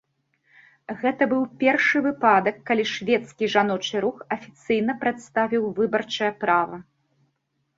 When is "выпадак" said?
2.07-2.57